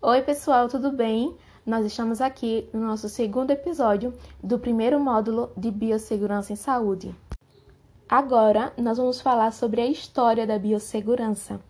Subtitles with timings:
[0.00, 1.36] Oi, pessoal, tudo bem?
[1.66, 7.12] Nós estamos aqui no nosso segundo episódio do primeiro módulo de Biossegurança em Saúde.
[8.08, 11.60] Agora, nós vamos falar sobre a história da biossegurança.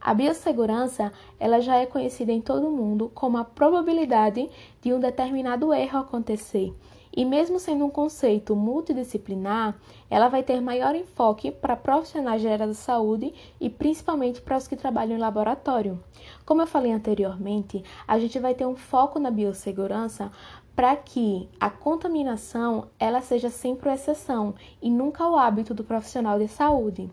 [0.00, 4.48] A biossegurança, ela já é conhecida em todo o mundo como a probabilidade
[4.80, 6.72] de um determinado erro acontecer
[7.16, 9.74] e mesmo sendo um conceito multidisciplinar,
[10.10, 14.68] ela vai ter maior enfoque para profissionais de área da saúde e principalmente para os
[14.68, 15.98] que trabalham em laboratório.
[16.44, 20.30] Como eu falei anteriormente, a gente vai ter um foco na biossegurança
[20.76, 26.48] para que a contaminação ela seja sempre exceção e nunca o hábito do profissional de
[26.48, 27.10] saúde.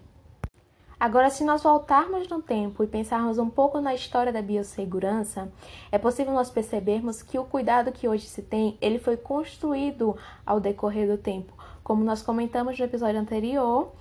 [1.03, 5.51] Agora, se nós voltarmos no tempo e pensarmos um pouco na história da biossegurança,
[5.91, 10.61] é possível nós percebermos que o cuidado que hoje se tem, ele foi construído ao
[10.61, 11.51] decorrer do tempo.
[11.83, 13.91] Como nós comentamos no episódio anterior,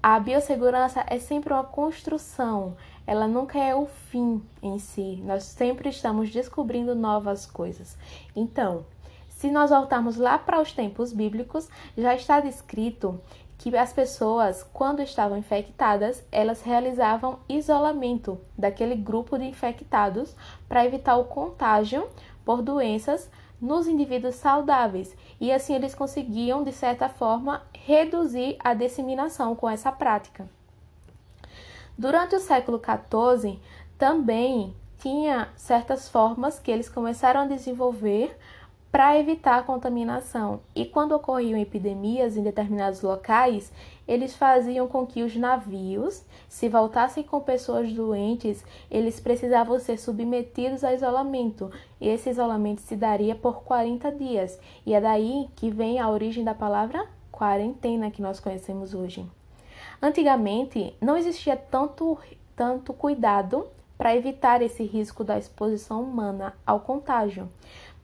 [0.00, 5.20] a biossegurança é sempre uma construção, ela nunca é o fim em si.
[5.24, 7.98] Nós sempre estamos descobrindo novas coisas.
[8.36, 8.84] Então,
[9.42, 11.68] se nós voltarmos lá para os tempos bíblicos,
[11.98, 13.20] já está descrito
[13.62, 20.34] que as pessoas, quando estavam infectadas, elas realizavam isolamento daquele grupo de infectados
[20.68, 22.08] para evitar o contágio
[22.44, 25.16] por doenças nos indivíduos saudáveis.
[25.40, 30.48] E assim eles conseguiam, de certa forma, reduzir a disseminação com essa prática.
[31.96, 33.60] Durante o século XIV,
[33.96, 38.36] também tinha certas formas que eles começaram a desenvolver
[38.92, 40.60] para evitar a contaminação.
[40.76, 43.72] E quando ocorriam epidemias em determinados locais,
[44.06, 50.84] eles faziam com que os navios, se voltassem com pessoas doentes, eles precisavam ser submetidos
[50.84, 51.72] a isolamento.
[51.98, 54.60] E esse isolamento se daria por 40 dias.
[54.84, 59.24] E é daí que vem a origem da palavra quarentena que nós conhecemos hoje.
[60.02, 62.18] Antigamente, não existia tanto,
[62.54, 67.48] tanto cuidado para evitar esse risco da exposição humana ao contágio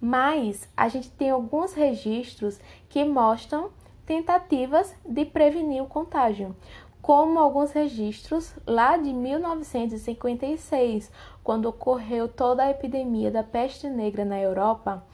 [0.00, 3.70] mas a gente tem alguns registros que mostram
[4.06, 6.56] tentativas de prevenir o contágio,
[7.02, 11.10] como alguns registros lá de 1956,
[11.42, 15.04] quando ocorreu toda a epidemia da peste negra na Europa,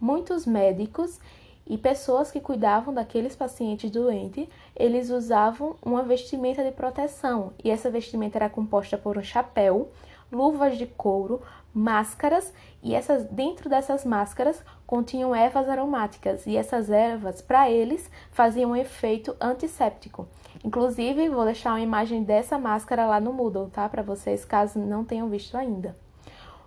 [0.00, 1.20] muitos médicos
[1.66, 7.90] e pessoas que cuidavam daqueles pacientes doentes, eles usavam uma vestimenta de proteção, e essa
[7.90, 9.90] vestimenta era composta por um chapéu,
[10.32, 11.42] luvas de couro,
[11.74, 18.72] máscaras e essas dentro dessas máscaras continham ervas aromáticas e essas ervas para eles faziam
[18.72, 20.26] um efeito antisséptico.
[20.64, 23.88] Inclusive, vou deixar uma imagem dessa máscara lá no Moodle, tá?
[23.88, 25.96] Para vocês caso não tenham visto ainda.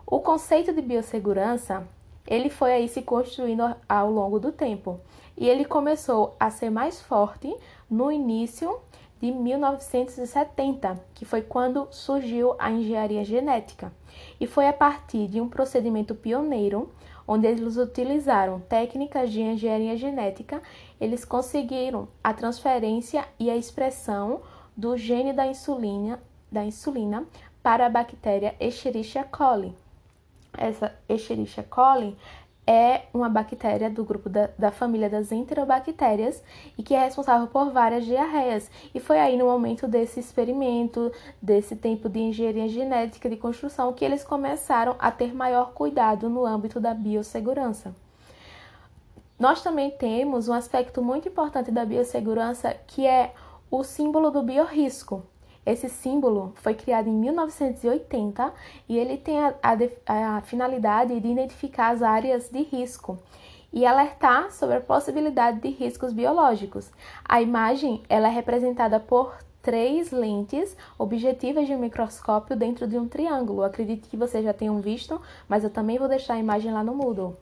[0.05, 1.87] O conceito de biossegurança,
[2.27, 4.99] ele foi aí se construindo ao longo do tempo
[5.37, 7.55] e ele começou a ser mais forte
[7.89, 8.79] no início
[9.25, 13.91] de 1970, que foi quando surgiu a engenharia genética.
[14.39, 16.91] E foi a partir de um procedimento pioneiro,
[17.27, 20.61] onde eles utilizaram técnicas de engenharia genética,
[21.01, 24.41] eles conseguiram a transferência e a expressão
[24.77, 26.21] do gene da insulina,
[26.51, 27.25] da insulina
[27.63, 29.73] para a bactéria Escherichia coli.
[30.55, 32.15] Essa Escherichia coli
[32.67, 36.43] é uma bactéria do grupo da, da, família das enterobactérias
[36.77, 38.69] e que é responsável por várias diarreias.
[38.93, 41.11] E foi aí no momento desse experimento,
[41.41, 46.45] desse tempo de engenharia genética de construção, que eles começaram a ter maior cuidado no
[46.45, 47.93] âmbito da biossegurança.
[49.37, 53.33] Nós também temos um aspecto muito importante da biossegurança que é
[53.69, 55.23] o símbolo do biorrisco.
[55.65, 58.53] Esse símbolo foi criado em 1980
[58.87, 63.17] e ele tem a, a, a, finalidade de identificar as áreas de risco
[63.73, 66.91] e alertar sobre a possibilidade de riscos biológicos.
[67.27, 73.07] A imagem ela é representada por três lentes objetivas de um microscópio dentro de um
[73.07, 73.63] triângulo.
[73.63, 76.93] acredito que vocês já tenham visto, mas eu também vou deixar a imagem lá no
[76.93, 77.35] Moodle.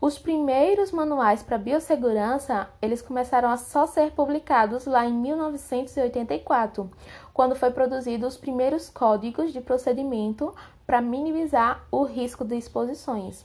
[0.00, 6.88] Os primeiros manuais para biossegurança, eles começaram a só ser publicados lá em 1984,
[7.34, 10.54] quando foi produzido os primeiros códigos de procedimento
[10.86, 13.44] para minimizar o risco de exposições.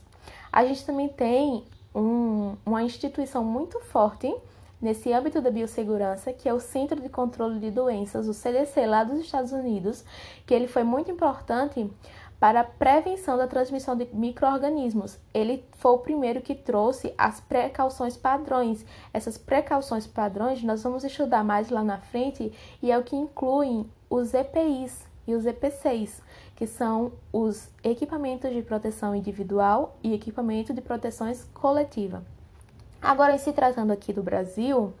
[0.52, 4.32] A gente também tem um, uma instituição muito forte
[4.80, 9.02] nesse âmbito da biossegurança, que é o Centro de Controle de Doenças, o CDC lá
[9.02, 10.04] dos Estados Unidos,
[10.46, 11.90] que ele foi muito importante
[12.38, 15.18] para a prevenção da transmissão de microorganismos.
[15.32, 18.84] Ele foi o primeiro que trouxe as precauções padrões.
[19.12, 22.52] Essas precauções padrões nós vamos estudar mais lá na frente
[22.82, 26.22] e é o que incluem os EPIs e os EPCs,
[26.54, 32.22] que são os equipamentos de proteção individual e equipamento de proteções coletiva.
[33.00, 34.92] Agora, em se tratando aqui do Brasil,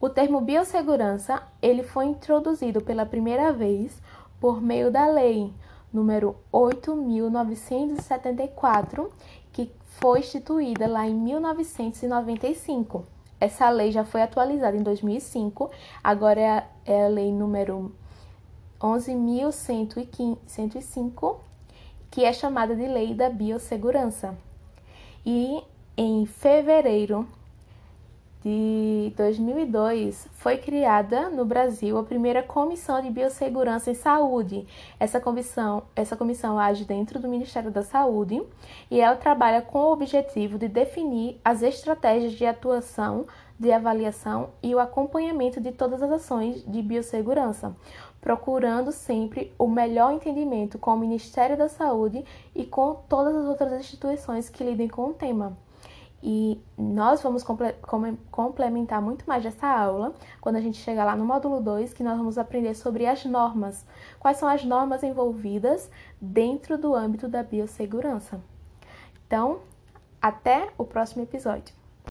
[0.00, 4.00] o termo biossegurança ele foi introduzido pela primeira vez
[4.40, 5.52] por meio da lei
[5.94, 9.08] número 8.974,
[9.52, 13.06] que foi instituída lá em 1995.
[13.40, 15.70] Essa lei já foi atualizada em 2005,
[16.02, 17.94] agora é, é a lei número
[18.80, 21.36] 11.105,
[22.10, 24.36] que é chamada de Lei da Biossegurança.
[25.24, 25.62] E
[25.96, 27.26] em fevereiro
[28.44, 34.66] de 2002, foi criada no Brasil a primeira Comissão de Biossegurança em Saúde.
[35.00, 38.42] Essa comissão, essa comissão age dentro do Ministério da Saúde
[38.90, 43.24] e ela trabalha com o objetivo de definir as estratégias de atuação,
[43.58, 47.74] de avaliação e o acompanhamento de todas as ações de biossegurança,
[48.20, 52.22] procurando sempre o melhor entendimento com o Ministério da Saúde
[52.54, 55.56] e com todas as outras instituições que lidem com o tema.
[56.26, 57.74] E nós vamos comple
[58.30, 62.16] complementar muito mais dessa aula quando a gente chegar lá no módulo 2, que nós
[62.16, 63.84] vamos aprender sobre as normas.
[64.18, 68.40] Quais são as normas envolvidas dentro do âmbito da biossegurança.
[69.26, 69.60] Então,
[70.20, 71.83] até o próximo episódio.